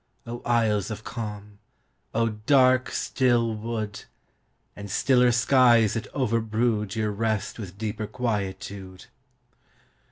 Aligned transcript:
O 0.25 0.41
isles 0.45 0.89
of 0.89 1.03
calm! 1.03 1.59
O 2.15 2.29
dark, 2.29 2.89
still 2.89 3.53
wood! 3.53 4.05
And 4.75 4.89
stiller 4.89 5.31
skies 5.31 5.93
that 5.93 6.11
overbroodYour 6.13 7.15
rest 7.15 7.59
with 7.59 7.77
deeper 7.77 8.07
quietude! 8.07 9.05